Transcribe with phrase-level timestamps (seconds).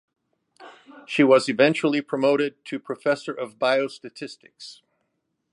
[1.05, 4.81] She was eventually promoted to Professor of Biostatistics.